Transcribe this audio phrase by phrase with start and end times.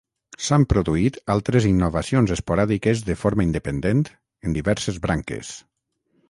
[0.43, 4.03] S'han produït altres innovacions esporàdiques de forma independent
[4.49, 5.55] en diverses branques.